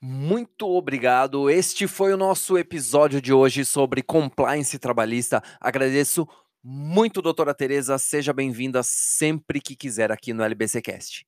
Muito 0.00 0.68
obrigado. 0.68 1.48
Este 1.48 1.88
foi 1.88 2.12
o 2.12 2.16
nosso 2.16 2.58
episódio 2.58 3.20
de 3.20 3.32
hoje 3.32 3.64
sobre 3.64 4.02
compliance 4.02 4.78
trabalhista. 4.78 5.42
Agradeço 5.60 6.28
muito, 6.62 7.22
doutora 7.22 7.54
Tereza. 7.54 7.96
Seja 7.96 8.32
bem-vinda 8.32 8.82
sempre 8.82 9.60
que 9.60 9.74
quiser 9.74 10.12
aqui 10.12 10.32
no 10.32 10.42
LBCcast. 10.42 11.26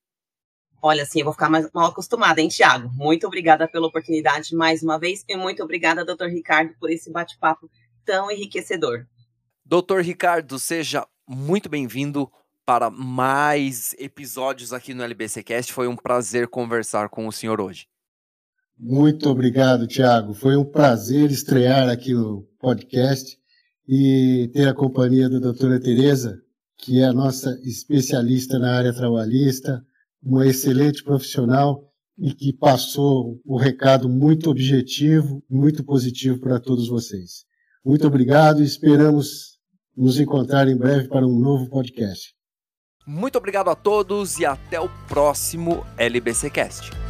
Olha, 0.80 1.04
sim, 1.04 1.20
eu 1.20 1.24
vou 1.24 1.32
ficar 1.32 1.48
mais 1.48 1.68
mal 1.72 1.86
acostumada, 1.86 2.40
hein, 2.40 2.48
Tiago? 2.48 2.88
Muito 2.94 3.26
obrigada 3.26 3.66
pela 3.66 3.88
oportunidade 3.88 4.54
mais 4.54 4.82
uma 4.82 4.98
vez 4.98 5.24
e 5.26 5.36
muito 5.36 5.62
obrigada, 5.62 6.04
doutor 6.04 6.28
Ricardo, 6.28 6.74
por 6.78 6.90
esse 6.90 7.10
bate-papo 7.10 7.68
tão 8.04 8.30
enriquecedor. 8.30 9.06
Doutor 9.64 10.02
Ricardo, 10.02 10.58
seja 10.58 11.06
muito 11.26 11.68
bem-vindo 11.68 12.30
para 12.64 12.90
mais 12.90 13.94
episódios 13.98 14.72
aqui 14.72 14.94
no 14.94 15.02
LBCcast. 15.02 15.72
Foi 15.72 15.88
um 15.88 15.96
prazer 15.96 16.48
conversar 16.48 17.08
com 17.08 17.26
o 17.26 17.32
senhor 17.32 17.60
hoje. 17.60 17.86
Muito 18.78 19.28
obrigado, 19.28 19.88
Tiago. 19.88 20.32
Foi 20.32 20.56
um 20.56 20.64
prazer 20.64 21.30
estrear 21.30 21.88
aqui 21.88 22.14
no 22.14 22.42
podcast 22.60 23.36
e 23.88 24.48
ter 24.52 24.68
a 24.68 24.74
companhia 24.74 25.28
da 25.28 25.38
doutora 25.38 25.80
Tereza, 25.80 26.40
que 26.76 27.00
é 27.00 27.04
a 27.04 27.12
nossa 27.12 27.58
especialista 27.64 28.58
na 28.58 28.76
área 28.76 28.92
trabalhista, 28.92 29.84
uma 30.22 30.46
excelente 30.46 31.02
profissional 31.02 31.84
e 32.16 32.32
que 32.32 32.52
passou 32.52 33.40
o 33.44 33.56
um 33.56 33.58
recado 33.58 34.08
muito 34.08 34.50
objetivo, 34.50 35.42
muito 35.50 35.82
positivo 35.82 36.38
para 36.38 36.60
todos 36.60 36.88
vocês. 36.88 37.44
Muito 37.84 38.06
obrigado 38.06 38.60
e 38.60 38.64
esperamos 38.64 39.58
nos 39.96 40.20
encontrar 40.20 40.68
em 40.68 40.76
breve 40.76 41.08
para 41.08 41.26
um 41.26 41.38
novo 41.38 41.68
podcast. 41.68 42.34
Muito 43.06 43.38
obrigado 43.38 43.70
a 43.70 43.74
todos 43.74 44.38
e 44.38 44.44
até 44.44 44.78
o 44.78 44.88
próximo 45.08 45.84
LBCcast. 45.96 47.07